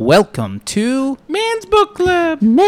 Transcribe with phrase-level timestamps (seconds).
[0.00, 2.40] Welcome to Man's Book Club.
[2.40, 2.64] Men's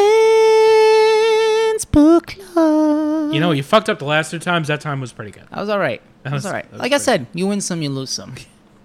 [1.87, 3.33] Book Club.
[3.33, 4.69] You know, you fucked up the last two times.
[4.69, 5.45] That time was pretty good.
[5.49, 6.03] that was all right.
[6.25, 6.71] That was was- all right.
[6.75, 8.35] Like I said, you win some, you lose some.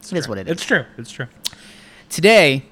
[0.09, 0.53] It is what it is.
[0.53, 0.85] It's true.
[0.97, 1.27] It's true.
[2.07, 2.63] Today,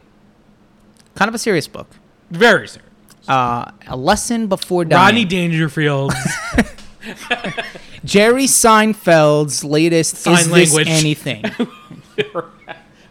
[1.16, 1.90] kind of a serious book.
[2.32, 2.90] Very serious.
[3.28, 5.04] Uh, a lesson before dying.
[5.08, 6.14] Rodney Dangerfield.
[8.06, 10.88] Jerry Seinfeld's latest Sign is this language.
[10.88, 11.44] anything?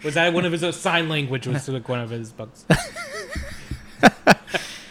[0.04, 2.64] Was that one of his uh, sign language was like one of his books.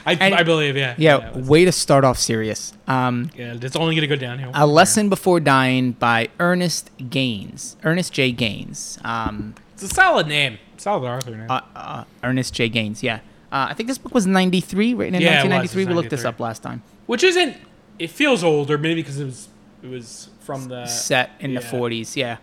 [0.06, 0.96] I, And- I believe, yeah.
[0.98, 2.74] Yeah, was- way to start off serious.
[2.88, 4.52] Um, yeah, it's only gonna go downhill.
[4.54, 7.78] a lesson before dying by Ernest Gaines.
[7.86, 8.32] Ernest J.
[8.34, 9.00] Gaines.
[9.06, 10.58] Um, It's a solid name.
[10.78, 11.50] Solid author name.
[11.50, 12.68] uh, uh, Ernest J.
[12.68, 13.02] Gaines.
[13.02, 13.20] Yeah.
[13.50, 15.52] Uh, I think this book was 93, written in Yeah, it was.
[15.52, 15.84] 1993.
[15.84, 16.82] It was we looked this up last time.
[17.06, 17.56] Which isn't.
[18.00, 19.48] It feels older, maybe because it was
[19.84, 22.16] it was from the Set in the 40s.
[22.18, 22.38] Yeah.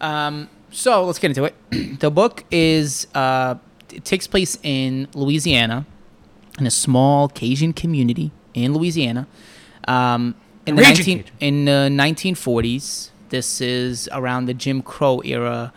[0.00, 2.00] Um, so let's get into it.
[2.00, 3.56] the book is uh,
[3.92, 5.86] it takes place in Louisiana,
[6.58, 9.26] in a small Cajun community in Louisiana.
[9.86, 10.34] Um,
[10.66, 15.72] in the Raging 19 in the 1940s, this is around the Jim Crow era.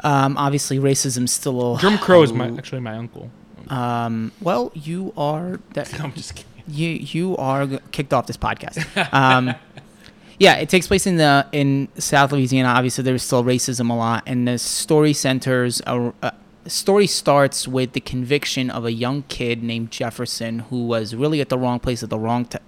[0.00, 1.76] Um, obviously, racism still.
[1.76, 3.30] Jim Crow is my actually my uncle.
[3.68, 6.50] Um, well, you are that I'm just kidding.
[6.68, 9.12] you you are kicked off this podcast.
[9.12, 9.54] Um,
[10.38, 12.68] yeah, it takes place in the in South Louisiana.
[12.70, 15.80] Obviously, there's still racism a lot, and the story centers.
[15.86, 16.30] A, uh,
[16.66, 21.48] story starts with the conviction of a young kid named Jefferson who was really at
[21.48, 22.58] the wrong place at the wrong t-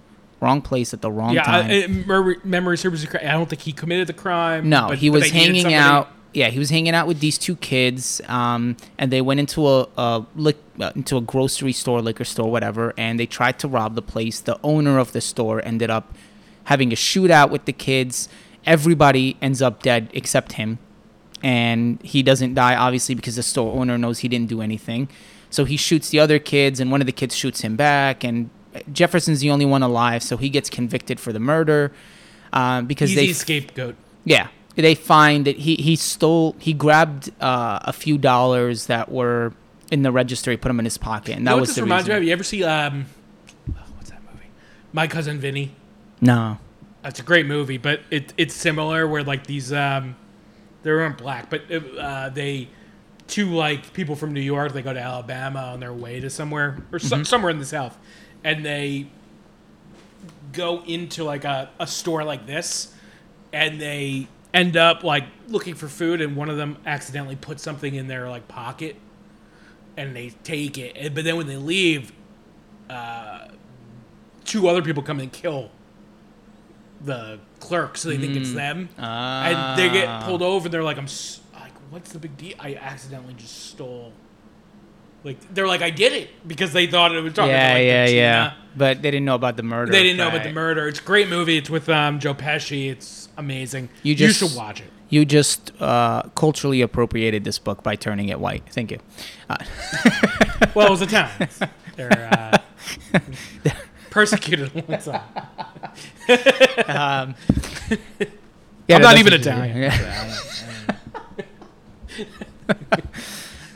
[0.41, 1.69] wrong place at the wrong Yeah, time.
[1.69, 3.05] Yeah, memory, memory serves.
[3.15, 4.69] I don't think he committed the crime.
[4.69, 6.09] No, but- he was hanging out.
[6.33, 9.87] Yeah, he was hanging out with these two kids, um, and they went into a,
[9.97, 13.95] a lic- uh, into a grocery store, liquor store, whatever, and they tried to rob
[13.95, 14.41] the place.
[14.41, 16.13] The owner of the store ended up
[16.65, 18.29] having a shootout with the kids.
[18.65, 20.79] Everybody ends up dead except him,
[21.43, 25.07] and he doesn't die obviously because the store owner knows he didn't do anything.
[25.49, 28.49] So he shoots the other kids, and one of the kids shoots him back, and
[28.91, 31.91] Jefferson's the only one alive, so he gets convicted for the murder.
[32.51, 33.95] Um, because Easy they scapegoat.
[34.23, 39.53] yeah, they find that he he stole he grabbed uh, a few dollars that were
[39.91, 40.51] in the register.
[40.51, 42.23] He put them in his pocket, and You that was this the reminds me reason.
[42.23, 42.27] of?
[42.27, 43.05] You ever see um,
[43.95, 44.47] what's that movie?
[44.93, 45.71] My cousin Vinny.
[46.21, 46.57] No,
[47.03, 50.15] That's a great movie, but it it's similar where like these um,
[50.83, 52.69] they weren't black, but uh, they
[53.27, 54.73] two like people from New York.
[54.73, 57.97] They go to Alabama on their way to somewhere or so, somewhere in the South,
[58.43, 59.07] and they
[60.53, 62.93] go into like a, a store like this,
[63.51, 67.93] and they end up like looking for food, and one of them accidentally puts something
[67.93, 68.95] in their like pocket,
[69.97, 72.11] and they take it, but then when they leave,
[72.89, 73.47] uh,
[74.45, 75.71] two other people come and kill
[77.05, 80.67] the clerk, so they think it's them, and they get pulled over.
[80.69, 82.55] They're like, "I'm s- like, what's the big deal?
[82.59, 84.11] I accidentally just stole."
[85.23, 87.85] Like they're like, "I did it," because they thought it was talking yeah, to like,
[87.85, 88.43] yeah, the yeah.
[88.49, 88.57] Gina.
[88.77, 89.91] But they didn't know about the murder.
[89.91, 90.53] They didn't know about the right.
[90.55, 90.87] murder.
[90.87, 91.57] It's a great movie.
[91.57, 92.91] It's with um, Joe Pesci.
[92.91, 93.89] It's amazing.
[94.03, 94.87] You You, just- should watch it.
[95.07, 98.63] You just uh, culturally appropriated this book by turning it white.
[98.71, 98.99] Thank you.
[99.49, 99.57] Uh,
[100.73, 101.59] Well, it was Italians.
[101.95, 102.59] They're
[103.13, 103.19] uh,
[104.15, 105.21] persecuted on one side.
[106.87, 107.35] um,
[108.87, 109.77] yeah, I'm not even Italian.
[109.77, 110.37] yeah.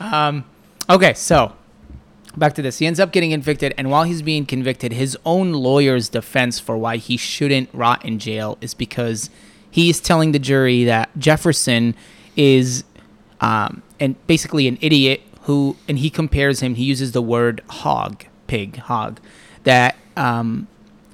[0.00, 0.46] um,
[0.88, 1.52] okay, so
[2.38, 2.78] back to this.
[2.78, 6.78] He ends up getting convicted, and while he's being convicted, his own lawyer's defense for
[6.78, 9.28] why he shouldn't rot in jail is because
[9.70, 11.94] he is telling the jury that Jefferson
[12.34, 12.84] is
[13.42, 16.76] um, and basically an idiot who, and he compares him.
[16.76, 19.20] He uses the word hog, pig, hog.
[19.64, 20.68] That um,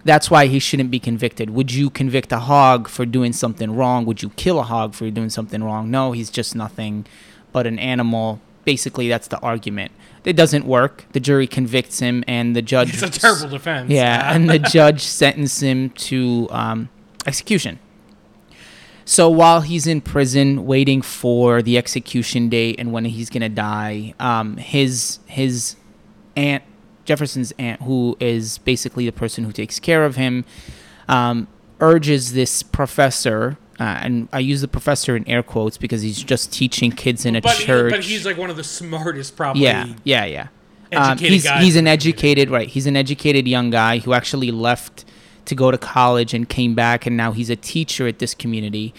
[0.04, 1.50] that's why he shouldn't be convicted.
[1.50, 4.04] Would you convict a hog for doing something wrong?
[4.04, 5.90] Would you kill a hog for doing something wrong?
[5.90, 7.06] No, he's just nothing
[7.52, 8.40] but an animal.
[8.64, 9.92] Basically, that's the argument.
[10.24, 11.04] It doesn't work.
[11.12, 12.94] The jury convicts him, and the judge.
[12.94, 13.90] It's a terrible defense.
[13.90, 16.88] Yeah, and the judge sentenced him to um,
[17.26, 17.78] execution.
[19.04, 24.14] So while he's in prison waiting for the execution date and when he's gonna die,
[24.18, 25.76] um, his his
[26.34, 26.64] aunt
[27.06, 30.44] Jefferson's aunt, who is basically the person who takes care of him,
[31.08, 31.48] um,
[31.80, 36.52] urges this professor, uh, and I use the professor in air quotes because he's just
[36.52, 37.92] teaching kids in a but, church.
[37.92, 39.62] but he's like one of the smartest, probably.
[39.62, 40.48] Yeah, yeah, yeah.
[40.94, 42.68] Um, he's he's an educated right.
[42.68, 45.04] He's an educated young guy who actually left
[45.46, 48.94] to go to college and came back, and now he's a teacher at this community.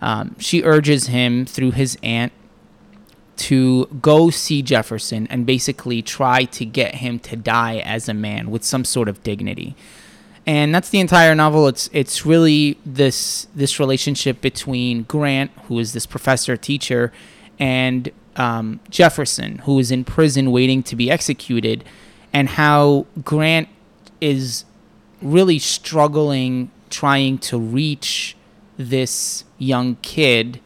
[0.00, 2.32] Um, she urges him through his aunt
[3.36, 8.50] to go see Jefferson and basically try to get him to die as a man
[8.50, 9.74] with some sort of dignity.
[10.46, 11.68] And that's the entire novel.
[11.68, 17.12] It's it's really this this relationship between Grant, who is this professor teacher,
[17.58, 21.84] and um, Jefferson, who is in prison waiting to be executed,
[22.32, 23.68] and how Grant
[24.20, 24.64] is
[25.20, 28.36] really struggling trying to reach
[28.76, 30.60] this young kid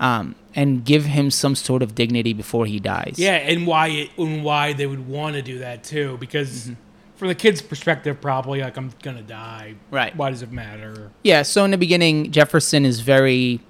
[0.00, 3.14] um, and give him some sort of dignity before he dies.
[3.16, 6.16] Yeah, and why it, and why they would want to do that too?
[6.18, 6.72] Because Mm-hmm.
[7.14, 9.76] from the kid's perspective, probably like I'm gonna die.
[9.92, 10.16] Right.
[10.16, 11.12] Why does it matter?
[11.22, 13.60] Yeah, so in the beginning, Jefferson is very,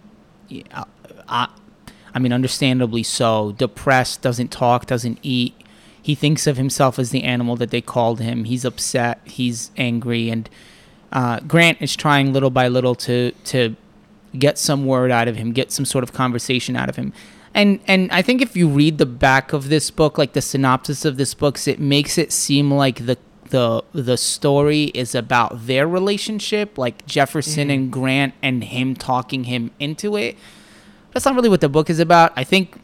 [0.72, 0.84] uh,
[1.28, 1.48] uh,
[2.14, 5.54] I mean, understandably so, depressed, doesn't talk, doesn't eat.
[6.00, 8.44] He thinks of himself as the animal that they called him.
[8.44, 10.48] He's upset, he's angry, and
[11.12, 13.76] uh, Grant is trying little by little to to
[14.36, 17.12] get some word out of him, get some sort of conversation out of him.
[17.54, 21.04] And and I think if you read the back of this book, like the synopsis
[21.04, 23.18] of this book, it makes it seem like the
[23.50, 27.70] the the story is about their relationship, like Jefferson mm-hmm.
[27.70, 30.36] and Grant and him talking him into it.
[31.12, 32.32] That's not really what the book is about.
[32.36, 32.78] I think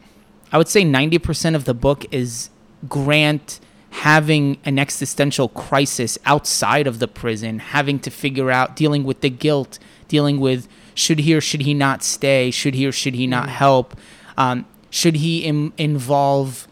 [0.51, 2.49] I would say 90% of the book is
[2.87, 3.59] Grant
[3.89, 9.29] having an existential crisis outside of the prison, having to figure out, dealing with the
[9.29, 13.27] guilt, dealing with should he or should he not stay, should he or should he
[13.27, 13.95] not help,
[14.37, 16.67] um, should he Im- involve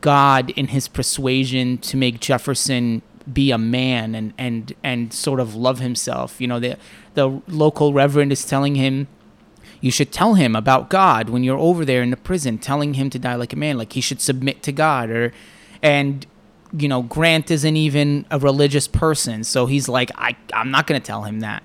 [0.00, 3.02] God in his persuasion to make Jefferson
[3.32, 6.40] be a man and, and, and sort of love himself.
[6.40, 6.76] You know, the,
[7.14, 9.06] the local reverend is telling him,
[9.80, 13.08] you should tell him about God when you're over there in the prison, telling him
[13.10, 15.32] to die like a man, like he should submit to God or
[15.82, 16.26] and
[16.72, 21.00] you know, Grant isn't even a religious person, so he's like, I I'm not gonna
[21.00, 21.62] tell him that.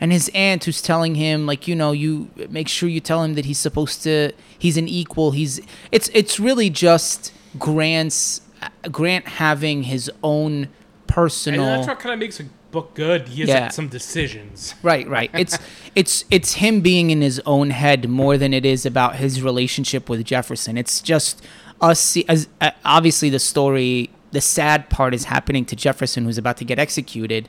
[0.00, 3.34] And his aunt who's telling him, like, you know, you make sure you tell him
[3.34, 5.60] that he's supposed to he's an equal, he's
[5.90, 8.40] it's it's really just Grant's
[8.90, 10.68] Grant having his own And
[11.06, 13.28] personal that's what kind of makes a book good.
[13.28, 13.68] He has Yeah.
[13.70, 14.74] some decisions.
[14.82, 15.30] Right, right.
[15.34, 15.58] It's
[15.94, 20.08] it's it's him being in his own head more than it is about his relationship
[20.08, 20.76] with Jefferson.
[20.78, 21.42] It's just
[21.80, 26.36] us see, as uh, obviously the story the sad part is happening to Jefferson who's
[26.38, 27.48] about to get executed,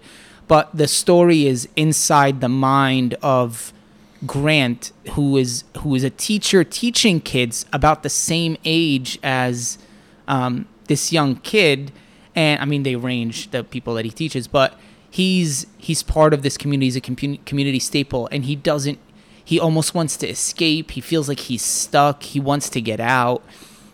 [0.49, 3.71] but the story is inside the mind of
[4.25, 9.77] Grant who is who is a teacher teaching kids about the same age as
[10.27, 11.93] um, this young kid
[12.35, 14.79] and I mean they range the people that he teaches, but
[15.09, 16.87] he's he's part of this community.
[16.87, 18.99] He's a commu- community staple, and he doesn't.
[19.43, 20.91] He almost wants to escape.
[20.91, 22.23] He feels like he's stuck.
[22.23, 23.43] He wants to get out.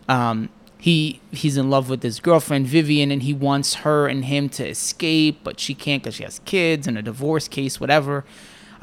[0.07, 0.50] Um,
[0.85, 4.67] he he's in love with his girlfriend Vivian, and he wants her and him to
[4.67, 8.23] escape, but she can't because she has kids and a divorce case, whatever.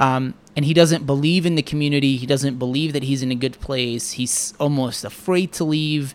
[0.01, 2.17] Um, and he doesn't believe in the community.
[2.17, 4.13] He doesn't believe that he's in a good place.
[4.13, 6.13] He's almost afraid to leave.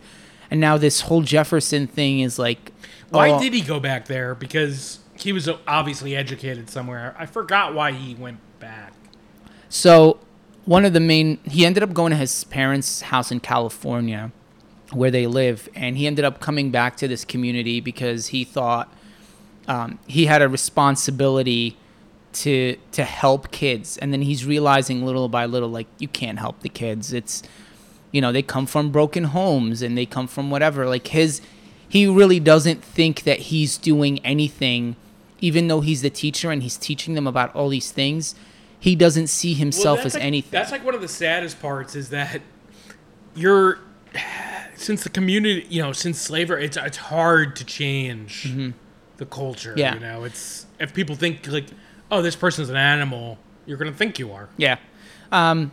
[0.50, 2.70] And now this whole Jefferson thing is like,
[3.08, 4.34] Why oh, did he go back there?
[4.34, 7.16] Because he was obviously educated somewhere.
[7.18, 8.92] I forgot why he went back.
[9.70, 10.20] So,
[10.66, 14.32] one of the main, he ended up going to his parents' house in California
[14.92, 18.92] where they live, and he ended up coming back to this community because he thought
[19.66, 21.76] um, he had a responsibility
[22.32, 23.98] to to help kids.
[23.98, 27.12] And then he's realizing little by little like you can't help the kids.
[27.12, 27.42] It's
[28.12, 30.86] you know they come from broken homes and they come from whatever.
[30.86, 31.40] Like his
[31.88, 34.96] he really doesn't think that he's doing anything
[35.40, 38.34] even though he's the teacher and he's teaching them about all these things
[38.80, 40.50] he doesn't see himself that's as like, anything.
[40.50, 42.40] That's like one of the saddest parts is that
[43.34, 43.80] you're
[44.80, 48.48] since the community, you know, since slavery, it's it's hard to change
[49.16, 49.70] the culture.
[49.70, 49.78] Mm-hmm.
[49.78, 49.94] Yeah.
[49.94, 51.66] you know, it's if people think like,
[52.10, 54.48] oh, this person's an animal, you're gonna think you are.
[54.56, 54.76] Yeah.
[55.32, 55.72] Um,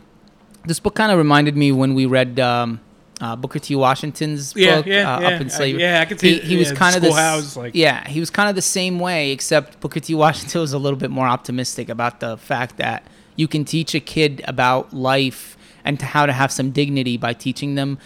[0.64, 2.80] this book kind of reminded me when we read um,
[3.20, 3.74] uh, Booker T.
[3.76, 5.26] Washington's Yeah, book yeah, uh, yeah.
[5.28, 5.80] Up in I- Slavery.
[5.82, 8.20] yeah, I could see He, he was kind of the s- Schoolhouse, like- yeah, he
[8.20, 10.14] was kind of the same way, except Booker T.
[10.14, 14.00] Washington was a little bit more optimistic about the fact that you can teach a
[14.00, 17.98] kid about life and to how to have some dignity by teaching them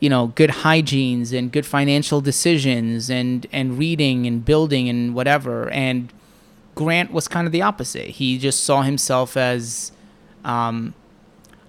[0.00, 5.70] you know good hygienes and good financial decisions and and reading and building and whatever.
[5.70, 6.12] And
[6.74, 8.10] grant was kind of the opposite.
[8.10, 9.92] He just saw himself as
[10.44, 10.94] um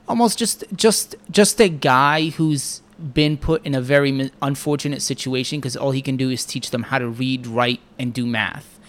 [0.07, 2.81] almost just just just a guy who's
[3.13, 6.83] been put in a very unfortunate situation because all he can do is teach them
[6.83, 8.79] how to read write and do math.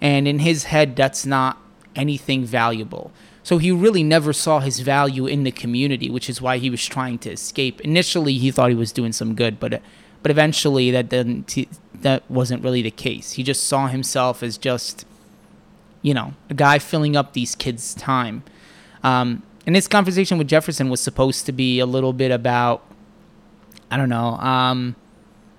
[0.00, 1.58] And in his head that's not
[1.94, 6.58] anything valuable so he really never saw his value in the community which is why
[6.58, 9.82] he was trying to escape initially he thought he was doing some good but
[10.22, 11.54] but eventually that didn't
[11.94, 15.04] that wasn't really the case he just saw himself as just
[16.02, 18.42] you know a guy filling up these kids time
[19.02, 22.84] um, and this conversation with jefferson was supposed to be a little bit about
[23.90, 24.96] i don't know um,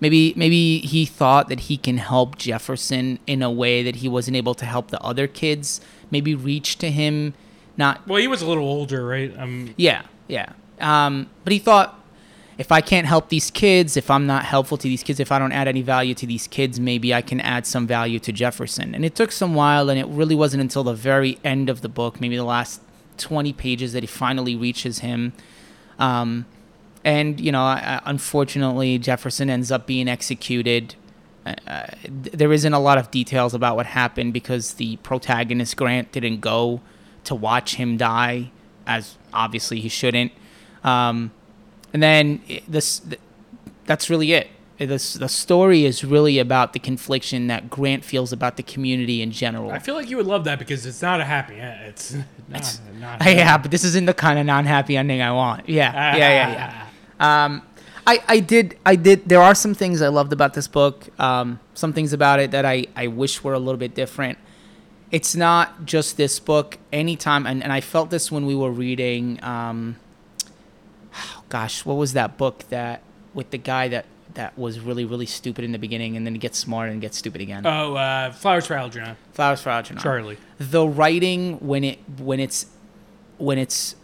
[0.03, 4.35] maybe maybe he thought that he can help Jefferson in a way that he wasn't
[4.35, 5.79] able to help the other kids.
[6.11, 7.33] Maybe reach to him,
[7.77, 9.33] not Well, he was a little older, right?
[9.37, 10.53] Um, yeah, yeah.
[10.79, 12.03] Um, but he thought
[12.57, 15.39] if I can't help these kids, if I'm not helpful to these kids, if I
[15.39, 18.93] don't add any value to these kids, maybe I can add some value to Jefferson.
[18.93, 21.89] And it took some while, and it really wasn't until the very end of the
[21.89, 22.81] book, maybe the last
[23.17, 25.33] 20 pages, that he finally reaches him.
[25.97, 26.45] Um,
[27.03, 30.95] and, you know, unfortunately, Jefferson ends up being executed.
[31.45, 36.11] Uh, uh there isn't a lot of details about what happened because the protagonist, Grant,
[36.11, 36.81] didn't go
[37.25, 38.51] to watch him die,
[38.85, 40.31] as obviously he shouldn't.
[40.83, 41.31] Um,
[41.93, 43.01] and then this
[43.85, 44.49] that's really it
[44.79, 49.31] this, the story is really about the confliction that Grant feels about the community in
[49.31, 49.71] general.
[49.71, 51.87] I feel like you would love that because it's not a happy end.
[51.87, 55.69] It's not, it's, not yeah, but this isn't the kind of non-happy ending I want.
[55.69, 56.79] Yeah, yeah, yeah, yeah.
[57.19, 57.61] Um,
[58.05, 59.29] I, I did, I did.
[59.29, 61.07] There are some things I loved about this book.
[61.21, 64.37] Um, some things about it that I, I wish were a little bit different.
[65.13, 66.79] It's not just this book.
[66.91, 69.41] Anytime, and, and I felt this when we were reading.
[69.43, 69.97] Um,
[71.49, 73.03] gosh, what was that book that
[73.33, 76.39] with the guy that that was really really stupid in the beginning and then he
[76.39, 77.65] gets smart and gets stupid again.
[77.67, 79.15] Oh, uh, Flowers for Algernon.
[79.33, 80.01] Flowers for Algernon.
[80.01, 80.37] Charlie.
[80.57, 82.65] The writing when it when it's
[83.37, 83.95] when it's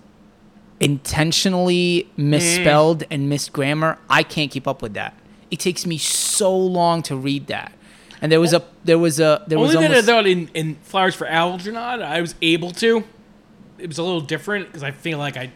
[0.79, 3.07] intentionally misspelled mm.
[3.09, 5.15] and missed grammar, I can't keep up with that.
[5.49, 7.73] It takes me so long to read that.
[8.21, 10.75] And there was a there was a there Only was that I thought in, in
[10.75, 13.03] Flowers for Algernon I was able to.
[13.77, 15.51] It was a little different because I feel like I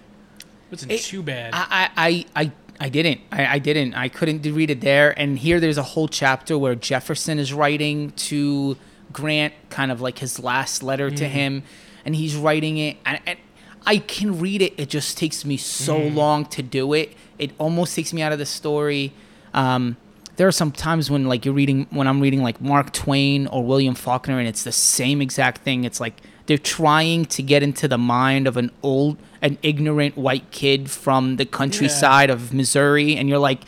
[0.72, 1.52] wasn't it, too bad.
[1.54, 3.22] I, I, I, I didn't.
[3.32, 3.94] I, I didn't.
[3.94, 5.18] I couldn't read it there.
[5.20, 8.78] And here there's a whole chapter where Jefferson is writing to
[9.12, 11.18] Grant, kind of like his last letter mm.
[11.18, 11.64] to him.
[12.06, 12.98] And he's writing it.
[13.06, 13.40] And, and,
[13.86, 14.74] I can read it.
[14.78, 16.16] It just takes me so mm.
[16.16, 17.14] long to do it.
[17.38, 19.14] It almost takes me out of the story.
[19.54, 19.98] Um,
[20.36, 23.64] there are some times when like you're reading when I'm reading like Mark Twain or
[23.64, 25.84] William Faulkner and it's the same exact thing.
[25.84, 30.50] It's like they're trying to get into the mind of an old an ignorant white
[30.52, 32.36] kid from the countryside yeah.
[32.36, 33.62] of Missouri and you're like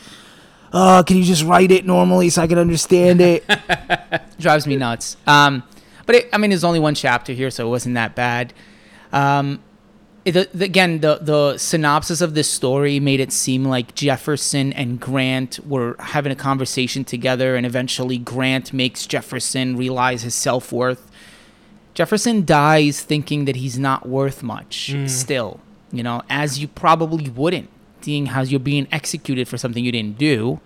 [0.73, 3.45] oh can you just write it normally so I can understand it
[4.39, 5.63] drives me nuts um,
[6.05, 8.53] but it, I mean there's only one chapter here so it wasn't that bad
[9.11, 9.61] um,
[10.25, 14.99] the, the, again the the synopsis of this story made it seem like Jefferson and
[14.99, 21.11] Grant were having a conversation together and eventually Grant makes Jefferson realize his self-worth
[21.95, 25.09] Jefferson dies thinking that he's not worth much mm.
[25.09, 27.69] still, you know, as you probably wouldn't,
[28.01, 30.59] seeing how you're being executed for something you didn't do.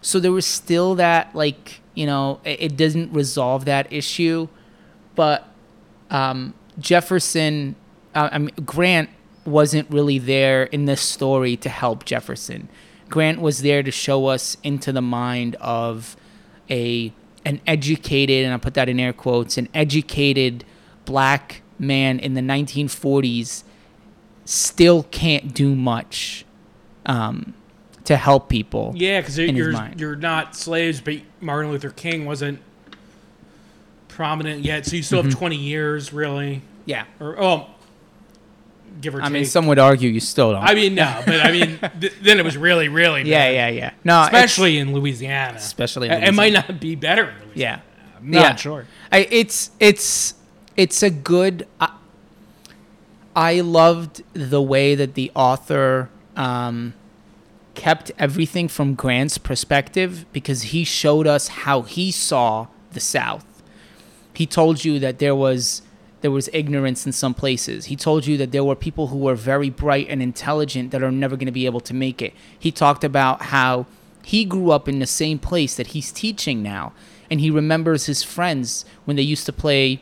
[0.00, 4.48] So there was still that, like, you know, it, it doesn't resolve that issue.
[5.14, 5.46] But
[6.10, 7.76] um, Jefferson,
[8.16, 9.10] uh, I mean, Grant
[9.44, 12.68] wasn't really there in this story to help Jefferson.
[13.08, 16.16] Grant was there to show us into the mind of
[16.68, 17.12] a
[17.44, 20.64] an educated, and I put that in air quotes, an educated
[21.04, 23.62] black man in the 1940s
[24.44, 26.44] still can't do much
[27.04, 27.54] um,
[28.04, 28.92] to help people.
[28.96, 32.60] Yeah, because you're you're not slaves, but Martin Luther King wasn't
[34.08, 35.38] prominent yet, so you still have mm-hmm.
[35.38, 36.62] 20 years, really.
[36.84, 37.04] Yeah.
[37.20, 37.68] Or oh,
[39.00, 39.32] give or I take.
[39.32, 40.62] mean, some would argue you still don't.
[40.62, 43.28] I mean, no, but I mean, th- then it was really, really bad.
[43.28, 43.90] Yeah, yeah, yeah.
[44.04, 45.56] No, especially in Louisiana.
[45.56, 46.32] Especially in Louisiana.
[46.32, 47.82] It might not be better in Louisiana.
[47.84, 48.18] Yeah.
[48.18, 48.54] I'm not yeah.
[48.56, 48.86] sure.
[49.12, 50.34] I, it's it's
[50.76, 51.66] it's a good.
[51.80, 51.92] I,
[53.34, 56.94] I loved the way that the author um,
[57.74, 63.44] kept everything from Grant's perspective because he showed us how he saw the South.
[64.32, 65.82] He told you that there was
[66.22, 67.86] there was ignorance in some places.
[67.86, 71.12] He told you that there were people who were very bright and intelligent that are
[71.12, 72.32] never going to be able to make it.
[72.58, 73.86] He talked about how
[74.24, 76.92] he grew up in the same place that he's teaching now.
[77.30, 80.00] And he remembers his friends when they used to play,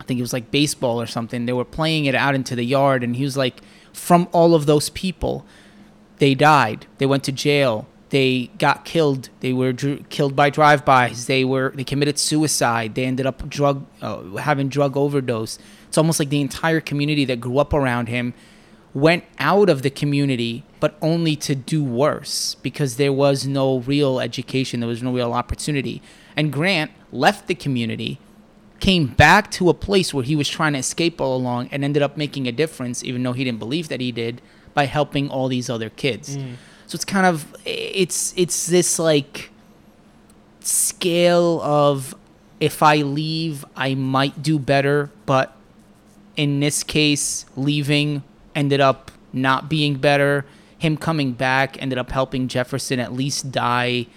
[0.00, 1.46] I think it was like baseball or something.
[1.46, 3.02] They were playing it out into the yard.
[3.02, 3.60] And he was like,
[3.92, 5.44] from all of those people,
[6.18, 6.86] they died.
[6.98, 9.30] They went to jail they got killed.
[9.40, 11.26] They were dr- killed by drive-bys.
[11.26, 12.94] They were they committed suicide.
[12.94, 15.58] They ended up drug uh, having drug overdose.
[15.88, 18.34] It's almost like the entire community that grew up around him
[18.92, 24.20] went out of the community, but only to do worse because there was no real
[24.20, 24.80] education.
[24.80, 26.02] There was no real opportunity.
[26.36, 28.18] And Grant left the community,
[28.80, 32.02] came back to a place where he was trying to escape all along, and ended
[32.02, 34.42] up making a difference, even though he didn't believe that he did,
[34.74, 36.36] by helping all these other kids.
[36.36, 36.54] Mm.
[36.90, 39.50] So it's kind of it's it's this like
[40.58, 42.16] scale of
[42.58, 45.56] if I leave, I might do better, but
[46.34, 48.24] in this case, leaving
[48.56, 50.44] ended up not being better.
[50.78, 54.08] Him coming back ended up helping Jefferson at least die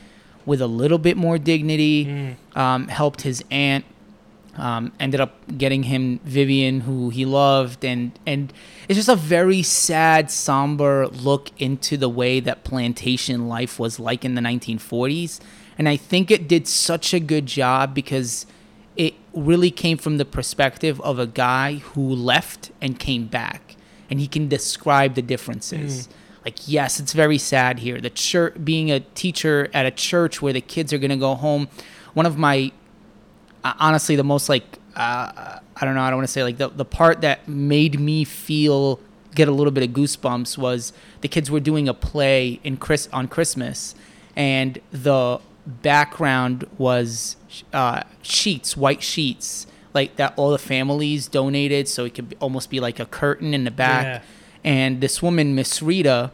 [0.43, 2.05] with a little bit more dignity.
[2.07, 2.57] Mm.
[2.57, 3.85] Um, helped his aunt
[4.55, 8.53] Um, ended up getting him Vivian, who he loved, and and
[8.87, 14.23] it's just a very sad, somber look into the way that plantation life was like
[14.23, 15.39] in the 1940s.
[15.77, 18.45] And I think it did such a good job because
[18.95, 23.75] it really came from the perspective of a guy who left and came back,
[24.07, 26.07] and he can describe the differences.
[26.45, 27.99] Like, yes, it's very sad here.
[27.99, 31.69] The church, being a teacher at a church where the kids are gonna go home.
[32.13, 32.71] One of my
[33.63, 34.63] uh, honestly the most like
[34.95, 37.99] uh, I don't know I don't want to say like the the part that made
[37.99, 38.99] me feel
[39.35, 43.09] get a little bit of goosebumps was the kids were doing a play in Chris
[43.11, 43.95] on Christmas
[44.35, 47.35] and the background was
[47.73, 52.79] uh, sheets white sheets like that all the families donated so it could almost be
[52.79, 54.21] like a curtain in the back Yeah.
[54.63, 56.31] and this woman Miss Rita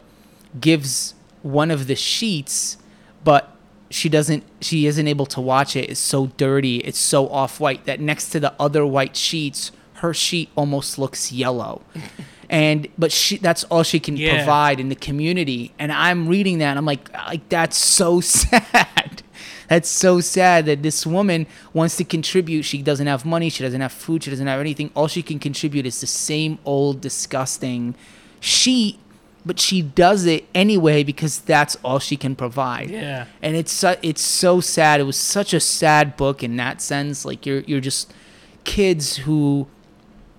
[0.60, 2.76] gives one of the sheets
[3.22, 3.54] but
[3.90, 5.90] she doesn't she isn't able to watch it.
[5.90, 6.76] It's so dirty.
[6.78, 11.82] It's so off-white that next to the other white sheets her sheet almost looks yellow.
[12.52, 14.38] And but she that's all she can Yeah.
[14.38, 15.72] provide in the community.
[15.78, 19.22] And i'm reading that and i'm like like that's so sad.
[19.68, 22.62] That's so sad that this woman wants to contribute.
[22.64, 23.50] She doesn't have money.
[23.50, 24.24] She doesn't have food.
[24.24, 24.90] She doesn't have anything.
[24.96, 27.94] All she can contribute is the same old disgusting
[28.40, 28.98] sheet
[29.44, 33.26] but she does it anyway because that's all she can provide Yeah.
[33.42, 35.00] and it's su- it's so sad.
[35.00, 37.24] It was such a sad book in that sense.
[37.24, 38.12] Like you're you're just
[38.64, 39.66] kids who,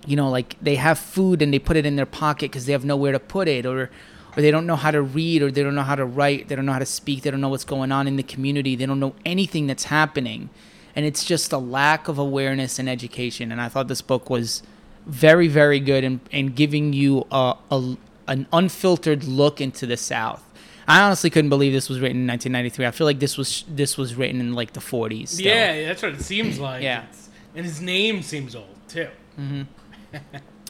[0.06, 2.72] you know, like they have food and they put it in their pocket because they
[2.72, 3.90] have nowhere to put it, or
[4.36, 6.54] or they don't know how to read, or they don't know how to write, they
[6.56, 8.86] don't know how to speak, they don't know what's going on in the community, they
[8.86, 10.48] don't know anything that's happening,
[10.96, 13.52] and it's just a lack of awareness and education.
[13.52, 14.62] And I thought this book was
[15.06, 17.96] very very good in, in giving you a, a
[18.32, 20.42] an unfiltered look into the South.
[20.88, 22.86] I honestly couldn't believe this was written in 1993.
[22.86, 25.28] I feel like this was this was written in like the 40s.
[25.28, 25.46] still.
[25.46, 26.82] Yeah, that's what it seems like.
[26.82, 27.02] Yeah.
[27.04, 29.08] It's- and his name seems old too.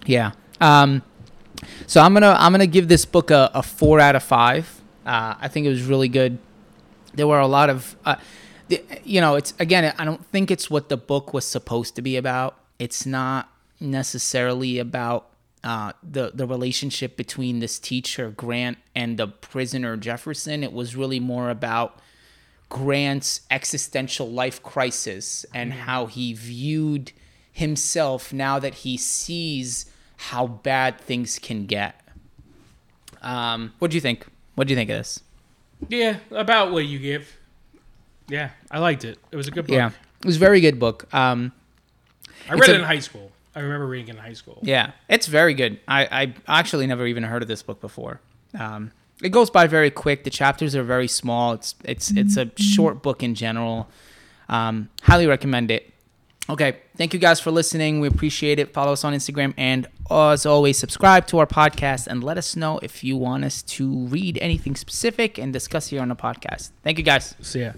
[0.06, 0.32] Yeah.
[0.60, 1.02] Um,
[1.86, 4.80] so I'm gonna I'm gonna give this book a, a four out of five.
[5.06, 6.38] Uh, I think it was really good.
[7.14, 8.16] There were a lot of, uh,
[8.68, 9.94] the, you know, it's again.
[9.98, 12.56] I don't think it's what the book was supposed to be about.
[12.78, 13.48] It's not
[13.80, 15.28] necessarily about
[15.64, 20.62] uh, the the relationship between this teacher Grant and the prisoner Jefferson.
[20.64, 21.98] It was really more about
[22.68, 27.12] Grant's existential life crisis and how he viewed
[27.52, 32.00] himself now that he sees how bad things can get.
[33.20, 34.26] Um, what do you think?
[34.54, 35.20] What do you think of this?
[35.88, 37.36] Yeah, about what you give.
[38.28, 39.18] Yeah, I liked it.
[39.30, 39.74] It was a good book.
[39.74, 41.12] Yeah, it was a very good book.
[41.14, 41.52] Um,
[42.48, 43.31] I read a- it in high school.
[43.54, 44.58] I remember reading it in high school.
[44.62, 45.78] yeah, it's very good.
[45.86, 48.20] I, I actually never even heard of this book before.
[48.58, 50.24] Um, it goes by very quick.
[50.24, 51.52] The chapters are very small.
[51.52, 53.88] It's it's it's a short book in general.
[54.48, 55.92] Um, highly recommend it.
[56.50, 58.00] Okay, thank you guys for listening.
[58.00, 58.72] We appreciate it.
[58.72, 62.78] Follow us on Instagram and as always, subscribe to our podcast and let us know
[62.82, 66.70] if you want us to read anything specific and discuss here on the podcast.
[66.82, 67.34] Thank you guys.
[67.40, 67.74] See yeah.